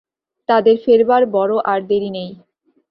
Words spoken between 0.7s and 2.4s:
ফেরবার বড়ো আর দেরি নেই।